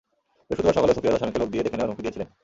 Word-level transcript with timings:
বৃহস্পতিবার 0.47 0.75
সকালেও 0.77 0.95
সুফিয়া 0.95 1.11
তাঁর 1.13 1.21
স্বামীকে 1.21 1.41
লোক 1.41 1.49
দিয়ে 1.53 1.65
দেখে 1.65 1.77
নেওয়ার 1.77 1.91
হুমকি 1.91 2.03
দিয়েছিলেন। 2.05 2.27